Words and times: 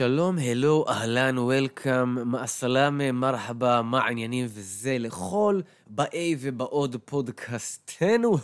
שלום, 0.00 0.38
הלו, 0.38 0.84
אהלן, 0.88 1.38
וולקאם, 1.38 2.30
מאסלאמה, 2.30 3.12
מרחבה, 3.12 3.82
מה 3.82 4.00
העניינים 4.00 4.46
וזה 4.48 4.96
לכל 4.98 5.60
באי 5.86 6.36
ובעוד 6.40 6.96
פודקאסטנו 7.04 8.36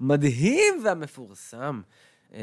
המדהים 0.00 0.74
והמפורסם. 0.84 1.80
אה, 2.34 2.40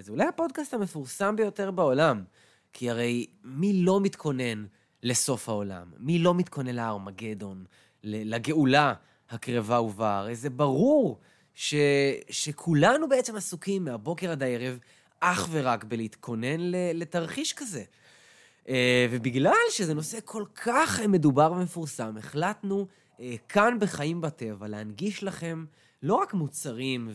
זה 0.00 0.12
אולי 0.12 0.24
הפודקאסט 0.24 0.74
המפורסם 0.74 1.36
ביותר 1.36 1.70
בעולם, 1.70 2.24
כי 2.72 2.90
הרי 2.90 3.26
מי 3.44 3.72
לא 3.72 4.00
מתכונן 4.00 4.64
לסוף 5.02 5.48
העולם? 5.48 5.86
מי 5.98 6.18
לא 6.18 6.34
מתכונן 6.34 6.74
לארמגדון, 6.74 7.64
לגאולה 8.04 8.94
הקרבה 9.30 9.80
ובאה? 9.80 10.18
הרי 10.18 10.36
זה 10.36 10.50
ברור 10.50 11.20
ש, 11.54 11.74
שכולנו 12.30 13.08
בעצם 13.08 13.36
עסוקים 13.36 13.84
מהבוקר 13.84 14.30
עד 14.30 14.42
הערב 14.42 14.78
אך 15.32 15.48
ורק 15.50 15.84
בלהתכונן 15.84 16.60
לתרחיש 16.94 17.52
כזה. 17.52 17.84
אה, 18.68 19.06
ובגלל 19.10 19.54
שזה 19.70 19.94
נושא 19.94 20.18
כל 20.24 20.44
כך 20.54 21.00
מדובר 21.00 21.52
ומפורסם, 21.52 22.16
החלטנו 22.16 22.86
אה, 23.20 23.34
כאן 23.48 23.78
בחיים 23.80 24.20
בטבע 24.20 24.68
להנגיש 24.68 25.22
לכם 25.22 25.64
לא 26.02 26.14
רק 26.14 26.34
מוצרים 26.34 27.10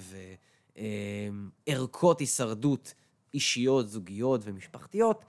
וערכות 1.68 2.20
הישרדות 2.20 2.94
אישיות, 3.34 3.90
זוגיות 3.90 4.42
ומשפחתיות, 4.44 5.26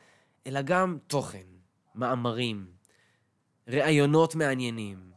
אלא 0.47 0.63
גם 0.63 0.99
תוכן, 1.07 1.47
מאמרים, 1.95 2.67
ראיונות 3.69 4.35
מעניינים, 4.35 5.11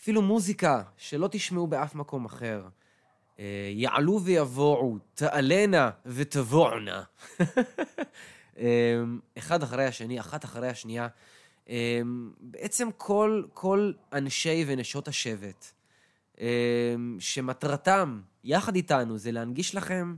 אפילו 0.00 0.22
מוזיקה 0.22 0.82
שלא 0.96 1.28
תשמעו 1.30 1.66
באף 1.66 1.94
מקום 1.94 2.24
אחר. 2.24 2.68
אה, 3.38 3.70
יעלו 3.72 4.20
ויבואו, 4.22 4.98
תעלנה 5.14 5.90
ותבואנה. 6.06 7.02
אה, 8.58 9.02
אחד 9.38 9.62
אחרי 9.62 9.84
השני, 9.84 10.20
אחת 10.20 10.44
אחרי 10.44 10.68
השנייה. 10.68 11.08
אה, 11.68 12.00
בעצם 12.40 12.88
כל, 12.96 13.42
כל 13.54 13.92
אנשי 14.12 14.64
ונשות 14.66 15.08
השבט, 15.08 15.66
שמטרתם, 17.18 18.20
יחד 18.44 18.76
איתנו, 18.76 19.18
זה 19.18 19.32
להנגיש 19.32 19.74
לכם 19.74 20.16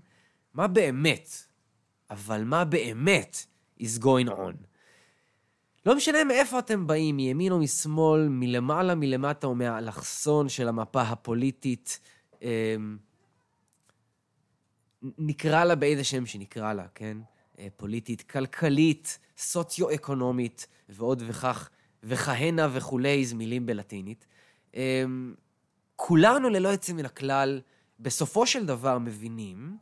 מה 0.54 0.66
באמת, 0.66 1.28
אבל 2.10 2.44
מה 2.44 2.64
באמת 2.64 3.46
is 3.80 4.02
going 4.02 4.28
on. 4.28 4.54
לא 5.86 5.96
משנה 5.96 6.24
מאיפה 6.24 6.58
אתם 6.58 6.86
באים, 6.86 7.16
מימין 7.16 7.52
או 7.52 7.58
משמאל, 7.58 8.28
מלמעלה, 8.28 8.94
מלמטה 8.94 9.46
או 9.46 9.54
מהאלכסון 9.54 10.48
של 10.48 10.68
המפה 10.68 11.02
הפוליטית, 11.02 12.00
נקרא 15.02 15.64
לה 15.64 15.74
באיזה 15.74 16.04
שם 16.04 16.26
שנקרא 16.26 16.72
לה, 16.72 16.86
כן? 16.94 17.18
אה, 17.58 17.68
פוליטית, 17.76 18.22
כלכלית, 18.22 19.18
סוציו-אקונומית, 19.38 20.66
ועוד 20.88 21.22
וכך, 21.26 21.70
וכהנה 22.02 22.68
וכולי, 22.72 23.24
זה 23.24 23.34
מילים 23.34 23.66
בלטינית. 23.66 24.26
אמ, 24.74 25.34
כולנו, 25.96 26.48
ללא 26.48 26.68
יוצא 26.68 26.92
מן 26.92 27.04
הכלל, 27.04 27.60
בסופו 28.00 28.46
של 28.46 28.66
דבר 28.66 28.98
מבינים 28.98 29.76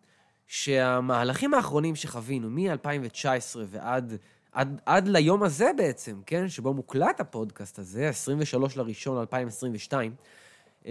שהמהלכים 0.46 1.54
האחרונים 1.54 1.96
שחווינו, 1.96 2.50
מ-2019 2.50 3.56
ועד 3.66 4.18
עד, 4.52 4.80
עד 4.86 5.08
ליום 5.08 5.42
הזה 5.42 5.70
בעצם, 5.76 6.20
כן, 6.26 6.48
שבו 6.48 6.74
מוקלט 6.74 7.20
הפודקאסט 7.20 7.78
הזה, 7.78 8.08
23 8.08 8.76
לראשון 8.76 9.18
2022, 9.18 10.14
אמ, 10.86 10.90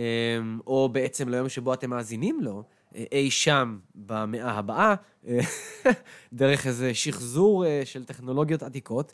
או 0.68 0.90
בעצם 0.90 1.30
ליום 1.30 1.50
שבו 1.50 1.74
אתם 1.74 1.90
מאזינים 1.90 2.40
לו, 2.42 2.64
אי 2.96 3.32
שם 3.32 3.78
במאה 3.96 4.52
הבאה, 4.52 4.96
דרך 6.34 6.68
איזה 6.68 6.94
שחזור 6.94 7.66
אה, 7.66 7.82
של 7.86 8.06
טכנולוגיות 8.06 8.64
עתיקות, 8.64 9.14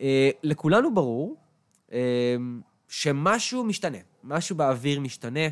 אה, 0.00 0.30
לכולנו 0.42 0.94
ברור 0.94 1.36
אה, 1.92 1.98
שמשהו 2.88 3.64
משתנה, 3.64 3.98
משהו 4.24 4.56
באוויר 4.56 5.00
משתנה. 5.00 5.48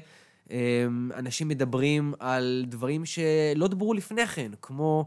אנשים 1.15 1.49
מדברים 1.49 2.15
על 2.19 2.65
דברים 2.69 3.05
שלא 3.05 3.69
דברו 3.69 3.95
לפני 3.95 4.27
כן, 4.27 4.53
כמו 4.63 5.07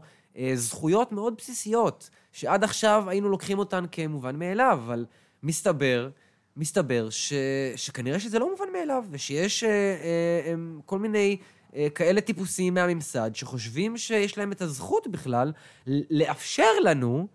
זכויות 0.54 1.12
מאוד 1.12 1.34
בסיסיות, 1.38 2.10
שעד 2.32 2.64
עכשיו 2.64 3.04
היינו 3.06 3.28
לוקחים 3.28 3.58
אותן 3.58 3.84
כמובן 3.92 4.38
מאליו, 4.38 4.78
אבל 4.84 5.04
מסתבר, 5.42 6.08
מסתבר 6.56 7.10
ש, 7.10 7.32
שכנראה 7.76 8.20
שזה 8.20 8.38
לא 8.38 8.50
מובן 8.50 8.72
מאליו, 8.72 9.04
ושיש 9.10 9.64
אה, 9.64 9.70
אה, 9.70 10.54
כל 10.86 10.98
מיני 10.98 11.36
אה, 11.40 11.46
כאלה 11.94 12.20
טיפוסים 12.20 12.74
מהממסד, 12.74 13.30
שחושבים 13.34 13.96
שיש 13.96 14.38
להם 14.38 14.52
את 14.52 14.62
הזכות 14.62 15.06
בכלל 15.08 15.52
לאפשר 15.86 16.70
לנו 16.84 17.28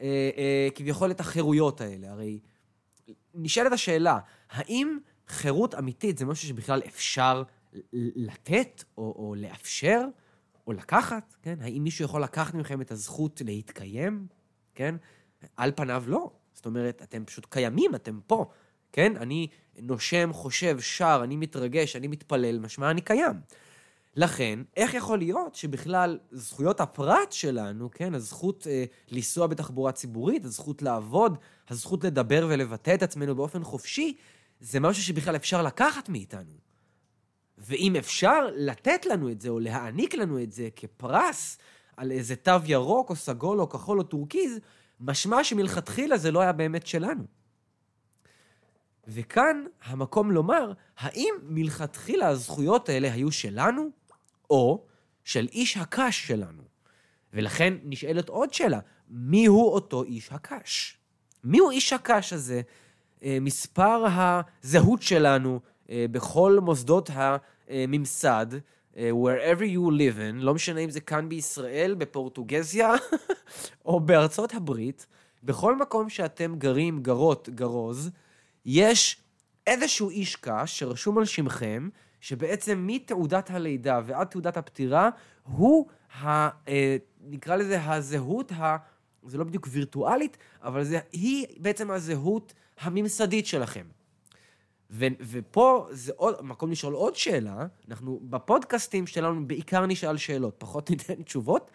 אה, 0.00 0.30
אה, 0.36 0.68
כביכול 0.74 1.10
את 1.10 1.20
החירויות 1.20 1.80
האלה. 1.80 2.10
הרי 2.10 2.40
נשאלת 3.34 3.72
השאלה, 3.72 4.18
האם 4.50 4.98
חירות 5.28 5.74
אמיתית 5.74 6.18
זה 6.18 6.26
משהו 6.26 6.48
שבכלל 6.48 6.82
אפשר 6.86 7.42
לתת 7.92 8.84
או, 8.98 9.14
או 9.18 9.34
לאפשר 9.34 10.04
או 10.66 10.72
לקחת, 10.72 11.34
כן? 11.42 11.54
האם 11.60 11.84
מישהו 11.84 12.04
יכול 12.04 12.22
לקחת 12.22 12.54
מכם 12.54 12.80
את 12.80 12.90
הזכות 12.90 13.42
להתקיים, 13.44 14.26
כן? 14.74 14.94
על 15.56 15.72
פניו 15.76 16.04
לא. 16.06 16.30
זאת 16.52 16.66
אומרת, 16.66 17.02
אתם 17.02 17.24
פשוט 17.24 17.46
קיימים, 17.50 17.94
אתם 17.94 18.20
פה, 18.26 18.50
כן? 18.92 19.16
אני 19.16 19.46
נושם, 19.82 20.30
חושב, 20.32 20.80
שר, 20.80 21.20
אני 21.24 21.36
מתרגש, 21.36 21.96
אני 21.96 22.08
מתפלל, 22.08 22.58
משמע 22.58 22.90
אני 22.90 23.00
קיים. 23.00 23.40
לכן, 24.16 24.58
איך 24.76 24.94
יכול 24.94 25.18
להיות 25.18 25.54
שבכלל 25.54 26.18
זכויות 26.30 26.80
הפרט 26.80 27.32
שלנו, 27.32 27.90
כן, 27.90 28.14
הזכות 28.14 28.66
אה, 28.70 28.84
לנסוע 29.10 29.46
בתחבורה 29.46 29.92
ציבורית, 29.92 30.44
הזכות 30.44 30.82
לעבוד, 30.82 31.38
הזכות 31.68 32.04
לדבר 32.04 32.46
ולבטא 32.50 32.94
את 32.94 33.02
עצמנו 33.02 33.34
באופן 33.34 33.64
חופשי, 33.64 34.16
זה 34.60 34.80
משהו 34.80 35.02
שבכלל 35.02 35.36
אפשר 35.36 35.62
לקחת 35.62 36.08
מאיתנו. 36.08 36.52
ואם 37.58 37.96
אפשר 37.96 38.46
לתת 38.56 39.06
לנו 39.06 39.30
את 39.30 39.40
זה, 39.40 39.48
או 39.48 39.60
להעניק 39.60 40.14
לנו 40.14 40.42
את 40.42 40.52
זה 40.52 40.68
כפרס 40.76 41.58
על 41.96 42.12
איזה 42.12 42.36
תו 42.36 42.52
ירוק, 42.64 43.10
או 43.10 43.16
סגול, 43.16 43.60
או 43.60 43.68
כחול, 43.68 43.98
או 43.98 44.04
טורקיז, 44.04 44.58
משמע 45.00 45.44
שמלכתחילה 45.44 46.18
זה 46.18 46.30
לא 46.30 46.40
היה 46.40 46.52
באמת 46.52 46.86
שלנו. 46.86 47.39
וכאן 49.10 49.64
המקום 49.84 50.30
לומר, 50.30 50.72
האם 50.98 51.34
מלכתחילה 51.42 52.28
הזכויות 52.28 52.88
האלה 52.88 53.12
היו 53.12 53.32
שלנו, 53.32 53.90
או 54.50 54.84
של 55.24 55.48
איש 55.52 55.76
הקש 55.76 56.26
שלנו. 56.26 56.62
ולכן 57.32 57.74
נשאלת 57.84 58.28
עוד 58.28 58.54
שאלה, 58.54 58.80
מיהו 59.08 59.68
אותו 59.68 60.02
איש 60.02 60.28
הקש? 60.32 60.98
מיהו 61.44 61.70
איש 61.70 61.92
הקש 61.92 62.32
הזה? 62.32 62.60
אה, 63.24 63.38
מספר 63.40 64.04
הזהות 64.06 65.02
שלנו 65.02 65.60
אה, 65.90 66.06
בכל 66.10 66.58
מוסדות 66.62 67.10
הממסד, 67.14 68.46
אה, 68.96 69.10
wherever 69.10 69.62
you 69.62 69.90
live 69.90 70.18
in, 70.18 70.34
לא 70.34 70.54
משנה 70.54 70.80
אם 70.80 70.90
זה 70.90 71.00
כאן 71.00 71.28
בישראל, 71.28 71.94
בפורטוגזיה 71.98 72.94
או 73.86 74.00
בארצות 74.00 74.54
הברית, 74.54 75.06
בכל 75.42 75.76
מקום 75.76 76.08
שאתם 76.08 76.54
גרים, 76.58 77.02
גרות, 77.02 77.48
גרוז, 77.48 78.10
יש 78.64 79.22
איזשהו 79.66 80.10
איש 80.10 80.36
קש 80.36 80.78
שרשום 80.78 81.18
על 81.18 81.24
שמכם, 81.24 81.88
שבעצם 82.20 82.84
מתעודת 82.86 83.50
הלידה 83.50 84.00
ועד 84.06 84.26
תעודת 84.26 84.56
הפטירה, 84.56 85.10
הוא, 85.42 85.86
ה, 86.20 86.48
אה, 86.68 86.96
נקרא 87.20 87.56
לזה 87.56 87.84
הזהות, 87.84 88.52
ה, 88.52 88.76
זה 89.26 89.38
לא 89.38 89.44
בדיוק 89.44 89.68
וירטואלית, 89.70 90.36
אבל 90.62 90.84
זה, 90.84 90.98
היא 91.12 91.46
בעצם 91.56 91.90
הזהות 91.90 92.54
הממסדית 92.80 93.46
שלכם. 93.46 93.86
ו, 94.90 95.06
ופה 95.20 95.86
זה 95.90 96.12
עוד, 96.16 96.34
מקום 96.42 96.70
לשאול 96.70 96.94
עוד 96.94 97.16
שאלה, 97.16 97.66
אנחנו 97.88 98.20
בפודקאסטים 98.22 99.06
שלנו 99.06 99.46
בעיקר 99.46 99.86
נשאל 99.86 100.16
שאלות, 100.16 100.54
פחות 100.58 100.90
ניתן 100.90 101.22
תשובות. 101.22 101.70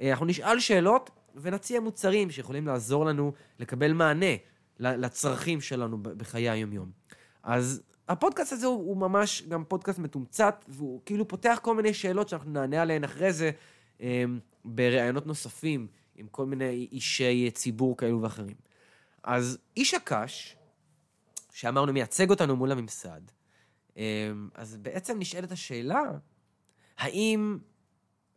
אה, 0.00 0.10
אנחנו 0.10 0.26
נשאל 0.26 0.60
שאלות 0.60 1.10
ונציע 1.34 1.80
מוצרים 1.80 2.30
שיכולים 2.30 2.66
לעזור 2.66 3.04
לנו 3.04 3.32
לקבל 3.58 3.92
מענה 3.92 4.34
לצרכים 4.78 5.60
שלנו 5.60 6.02
בחיי 6.02 6.50
היומיום. 6.50 6.90
אז 7.42 7.82
הפודקאסט 8.08 8.52
הזה 8.52 8.66
הוא, 8.66 8.76
הוא 8.76 8.96
ממש 8.96 9.42
גם 9.48 9.64
פודקאסט 9.64 9.98
מתומצת, 9.98 10.64
והוא 10.68 11.00
כאילו 11.06 11.28
פותח 11.28 11.58
כל 11.62 11.74
מיני 11.74 11.94
שאלות 11.94 12.28
שאנחנו 12.28 12.50
נענה 12.50 12.82
עליהן 12.82 13.04
אחרי 13.04 13.32
זה 13.32 13.50
אה, 14.00 14.24
בראיונות 14.64 15.26
נוספים 15.26 15.86
עם 16.16 16.26
כל 16.26 16.46
מיני 16.46 16.88
אישי 16.92 17.50
ציבור 17.50 17.96
כאלו 17.96 18.22
ואחרים. 18.22 18.56
אז 19.22 19.58
איש 19.76 19.94
הקש, 19.94 20.56
שאמרנו 21.52 21.92
מייצג 21.92 22.30
אותנו 22.30 22.56
מול 22.56 22.72
הממסד, 22.72 23.20
אה, 23.96 24.30
אז 24.54 24.76
בעצם 24.76 25.18
נשאלת 25.18 25.52
השאלה, 25.52 26.02
האם, 26.98 27.58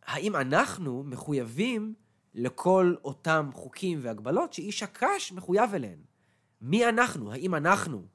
האם 0.02 0.36
אנחנו 0.36 1.04
מחויבים 1.04 1.94
לכל 2.34 2.94
אותם 3.04 3.50
חוקים 3.54 3.98
והגבלות 4.02 4.52
שאיש 4.52 4.82
הקש 4.82 5.32
מחויב 5.32 5.74
אליהם? 5.74 6.11
מי 6.62 6.88
אנחנו? 6.88 7.32
האם 7.32 7.54
אנחנו 7.54 8.06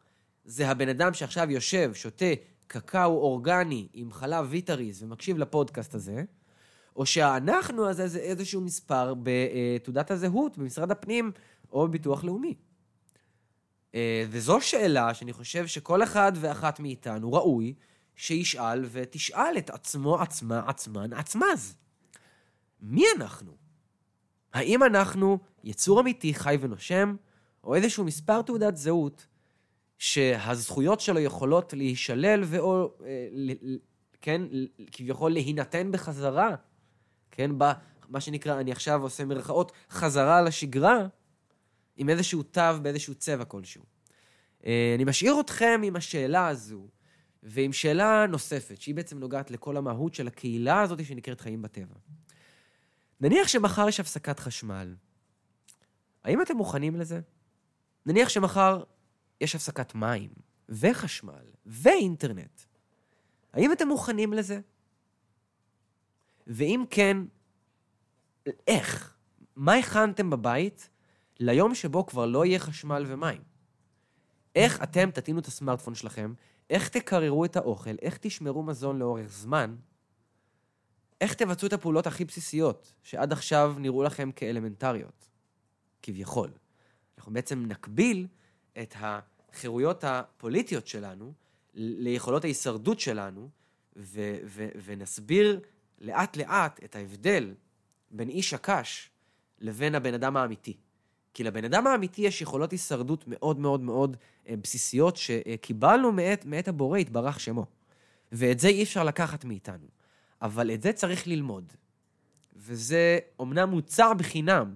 זה 0.45 0.69
הבן 0.69 0.89
אדם 0.89 1.13
שעכשיו 1.13 1.51
יושב, 1.51 1.91
שותה 1.93 2.25
קקאו 2.67 3.17
אורגני 3.17 3.87
עם 3.93 4.11
חלב 4.11 4.47
ויטריז 4.49 5.03
ומקשיב 5.03 5.37
לפודקאסט 5.37 5.95
הזה, 5.95 6.23
או 6.95 7.05
שהאנחנו 7.05 7.89
הזה 7.89 8.07
זה 8.07 8.19
איזשהו 8.19 8.61
מספר 8.61 9.13
בתעודת 9.23 10.11
הזהות 10.11 10.57
במשרד 10.57 10.91
הפנים 10.91 11.31
או 11.71 11.87
בביטוח 11.87 12.23
לאומי. 12.23 12.55
אה, 13.95 14.25
וזו 14.29 14.61
שאלה 14.61 15.13
שאני 15.13 15.33
חושב 15.33 15.67
שכל 15.67 16.03
אחד 16.03 16.31
ואחת 16.35 16.79
מאיתנו 16.79 17.33
ראוי 17.33 17.73
שישאל 18.15 18.85
ותשאל 18.91 19.57
את 19.57 19.69
עצמו, 19.69 20.21
עצמה, 20.21 20.63
עצמן, 20.67 21.13
עצמז. 21.13 21.75
מי 22.81 23.03
אנחנו? 23.17 23.57
האם 24.53 24.83
אנחנו 24.83 25.39
יצור 25.63 25.99
אמיתי, 25.99 26.33
חי 26.33 26.57
ונושם, 26.61 27.15
או 27.63 27.75
איזשהו 27.75 28.03
מספר 28.03 28.41
תעודת 28.41 28.75
זהות 28.75 29.27
שהזכויות 29.97 30.99
שלו 30.99 31.19
יכולות 31.19 31.73
להישלל 31.73 32.43
ואו, 32.45 32.91
אה, 33.05 33.27
כן, 34.21 34.41
כביכול 34.91 35.31
להינתן 35.31 35.91
בחזרה, 35.91 36.55
כן, 37.31 37.51
במה 37.57 38.21
שנקרא, 38.21 38.59
אני 38.59 38.71
עכשיו 38.71 39.01
עושה 39.01 39.25
מרכאות, 39.25 39.71
חזרה 39.89 40.41
לשגרה, 40.41 41.07
עם 41.97 42.09
איזשהו 42.09 42.43
תו 42.43 42.61
באיזשהו 42.81 43.15
צבע 43.15 43.45
כלשהו. 43.45 43.83
אה, 44.65 44.93
אני 44.95 45.03
משאיר 45.03 45.39
אתכם 45.39 45.81
עם 45.83 45.95
השאלה 45.95 46.47
הזו, 46.47 46.87
ועם 47.43 47.73
שאלה 47.73 48.25
נוספת, 48.29 48.81
שהיא 48.81 48.95
בעצם 48.95 49.19
נוגעת 49.19 49.51
לכל 49.51 49.77
המהות 49.77 50.13
של 50.13 50.27
הקהילה 50.27 50.81
הזאת 50.81 51.05
שנקראת 51.05 51.41
חיים 51.41 51.61
בטבע. 51.61 51.95
נניח 53.21 53.47
שמחר 53.47 53.89
יש 53.89 53.99
הפסקת 53.99 54.39
חשמל. 54.39 54.95
האם 56.23 56.41
אתם 56.41 56.57
מוכנים 56.57 56.95
לזה? 56.95 57.19
נניח 58.07 58.29
שמחר 58.29 58.83
יש 59.41 59.55
הפסקת 59.55 59.95
מים, 59.95 60.29
וחשמל, 60.69 61.45
ואינטרנט. 61.65 62.61
האם 63.53 63.71
אתם 63.71 63.87
מוכנים 63.87 64.33
לזה? 64.33 64.59
ואם 66.47 66.83
כן, 66.89 67.17
איך? 68.67 69.17
מה 69.55 69.73
הכנתם 69.75 70.29
בבית 70.29 70.89
ליום 71.39 71.75
שבו 71.75 72.05
כבר 72.05 72.25
לא 72.25 72.45
יהיה 72.45 72.59
חשמל 72.59 73.03
ומים? 73.07 73.41
איך 74.55 74.83
אתם 74.83 75.11
תטעינו 75.11 75.39
את 75.39 75.45
הסמארטפון 75.45 75.95
שלכם, 75.95 76.33
איך 76.69 76.89
תקררו 76.89 77.45
את 77.45 77.55
האוכל, 77.55 77.95
איך 78.01 78.17
תשמרו 78.17 78.63
מזון 78.63 78.99
לאורך 78.99 79.27
זמן, 79.27 79.75
איך 81.21 81.33
תבצעו 81.33 81.67
את 81.67 81.73
הפעולות 81.73 82.07
הכי 82.07 82.25
בסיסיות, 82.25 82.93
שעד 83.03 83.31
עכשיו 83.31 83.75
נראו 83.79 84.03
לכם 84.03 84.31
כאלמנטריות, 84.31 85.29
כביכול. 86.01 86.51
אנחנו 87.17 87.33
בעצם 87.33 87.65
נקביל 87.65 88.27
את 88.81 88.95
החירויות 88.99 90.03
הפוליטיות 90.03 90.87
שלנו 90.87 91.33
ליכולות 91.73 92.43
ההישרדות 92.43 92.99
שלנו, 92.99 93.49
ו- 93.95 94.37
ו- 94.45 94.69
ונסביר 94.85 95.59
לאט-לאט 96.01 96.83
את 96.83 96.95
ההבדל 96.95 97.53
בין 98.11 98.29
איש 98.29 98.53
הקש 98.53 99.09
לבין 99.59 99.95
הבן 99.95 100.13
אדם 100.13 100.37
האמיתי. 100.37 100.77
כי 101.33 101.43
לבן 101.43 101.65
אדם 101.65 101.87
האמיתי 101.87 102.21
יש 102.21 102.41
יכולות 102.41 102.71
הישרדות 102.71 103.23
מאוד 103.27 103.59
מאוד 103.59 103.81
מאוד 103.81 104.17
אה, 104.47 104.55
בסיסיות 104.55 105.17
שקיבלנו 105.17 106.11
מאת, 106.11 106.45
מאת 106.45 106.67
הבורא, 106.67 106.97
יתברך 106.97 107.39
שמו. 107.39 107.65
ואת 108.31 108.59
זה 108.59 108.67
אי 108.67 108.83
אפשר 108.83 109.03
לקחת 109.03 109.45
מאיתנו. 109.45 109.87
אבל 110.41 110.73
את 110.73 110.81
זה 110.81 110.93
צריך 110.93 111.27
ללמוד. 111.27 111.73
וזה 112.55 113.19
אומנם 113.39 113.69
מוצר 113.69 114.13
בחינם, 114.13 114.75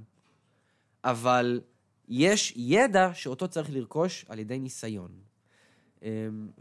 אבל 1.03 1.61
יש 2.13 2.53
ידע 2.55 3.09
שאותו 3.13 3.47
צריך 3.47 3.69
לרכוש 3.73 4.25
על 4.29 4.39
ידי 4.39 4.59
ניסיון. 4.59 5.11
אמ, 6.03 6.07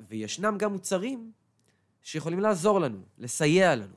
וישנם 0.08 0.56
גם 0.58 0.72
מוצרים 0.72 1.32
שיכולים 2.02 2.40
לעזור 2.40 2.80
לנו, 2.80 2.98
לסייע 3.18 3.76
לנו. 3.76 3.96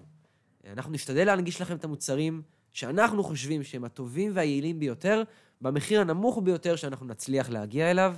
אנחנו 0.68 0.92
נשתדל 0.92 1.26
להנגיש 1.26 1.62
לכם 1.62 1.76
את 1.76 1.84
המוצרים 1.84 2.42
שאנחנו 2.74 3.24
חושבים 3.24 3.64
שהם 3.64 3.84
הטובים 3.84 4.32
והיעילים 4.34 4.80
ביותר, 4.80 5.24
במחיר 5.62 6.02
הנמוך 6.02 6.40
ביותר 6.44 6.76
שאנחנו 6.76 7.06
נצליח 7.06 7.50
להגיע 7.50 7.92
אליו, 7.92 8.16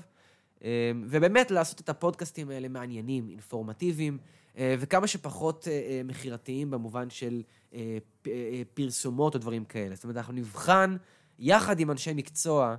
אמ, 0.62 0.68
ובאמת 1.10 1.52
לעשות 1.52 1.80
את 1.82 1.90
הפודקאסטים 1.90 2.50
האלה 2.50 2.68
מעניינים, 2.68 3.30
אינפורמטיביים, 3.30 4.18
אה, 4.58 4.76
וכמה 4.80 5.08
שפחות 5.08 5.68
אה, 5.68 5.74
אה, 5.74 6.02
מכירתיים 6.04 6.72
במובן 6.72 7.10
של 7.10 7.44
פרסומות 8.74 9.36
או 9.36 9.40
דברים 9.40 9.66
כאלה. 9.66 9.96
זאת 9.96 10.04
אומרת, 10.04 10.18
אנחנו 10.18 10.34
נבחן 10.34 10.96
יחד 11.40 11.80
עם 11.80 11.92
אנשי 11.92 12.14
מקצוע 12.14 12.76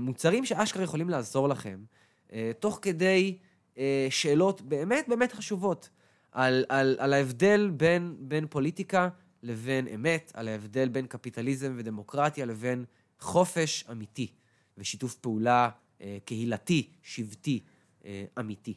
מוצרים 0.00 0.44
שאשכרה 0.44 0.82
יכולים 0.82 1.08
לעזור 1.08 1.48
לכם, 1.48 1.78
תוך 2.58 2.78
כדי 2.82 3.38
שאלות 4.10 4.60
באמת 4.62 5.08
באמת 5.08 5.32
חשובות 5.32 5.88
על, 6.32 6.64
על, 6.68 6.96
על 6.98 7.12
ההבדל 7.12 7.70
בין, 7.76 8.16
בין 8.18 8.46
פוליטיקה 8.50 9.08
לבין 9.42 9.88
אמת, 9.88 10.32
על 10.34 10.48
ההבדל 10.48 10.88
בין 10.88 11.06
קפיטליזם 11.06 11.74
ודמוקרטיה 11.76 12.46
לבין 12.46 12.84
חופש 13.20 13.84
אמיתי 13.90 14.28
ושיתוף 14.78 15.14
פעולה 15.14 15.68
אה, 16.00 16.18
קהילתי, 16.24 16.88
שבטי, 17.02 17.60
אה, 18.04 18.24
אמיתי. 18.38 18.74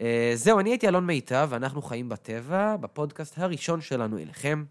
אה, 0.00 0.32
זהו, 0.34 0.60
אני 0.60 0.70
הייתי 0.70 0.88
אלון 0.88 1.06
מיטב, 1.06 1.48
ואנחנו 1.50 1.82
חיים 1.82 2.08
בטבע, 2.08 2.76
בפודקאסט 2.76 3.38
הראשון 3.38 3.80
שלנו 3.80 4.18
אליכם. 4.18 4.64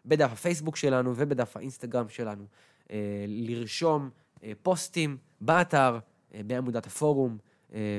בדף 0.05 0.31
הפייסבוק 0.31 0.75
שלנו 0.75 1.13
ובדף 1.15 1.57
האינסטגרם 1.57 2.09
שלנו. 2.09 2.45
אה, 2.91 3.25
לרשום 3.27 4.09
אה, 4.43 4.51
פוסטים 4.63 5.17
באתר, 5.41 5.99
אה, 6.33 6.43
בעמודת 6.43 6.87
הפורום, 6.87 7.37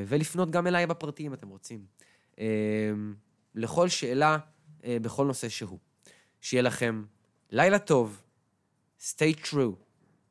ולפנות 0.06 0.50
גם 0.50 0.66
אליי 0.66 0.86
בפרטי 0.86 1.26
אם 1.26 1.34
אתם 1.34 1.48
רוצים. 1.48 1.84
לכל 3.54 3.88
שאלה, 3.88 4.38
בכל 4.84 5.26
נושא 5.26 5.48
שהוא. 5.48 5.78
שיהיה 6.40 6.62
לכם 6.62 7.04
לילה 7.50 7.78
טוב, 7.78 8.22
stay 8.98 9.32
true, 9.32 9.78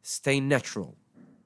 stay 0.03 0.39
natural. 0.39 0.95